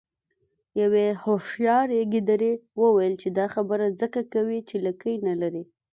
[0.81, 5.63] یوې هوښیارې ګیدړې وویل چې دا خبره ځکه کوې چې لکۍ نلرې.